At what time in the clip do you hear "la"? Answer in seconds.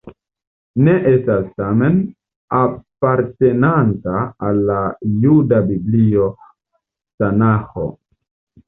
4.73-4.81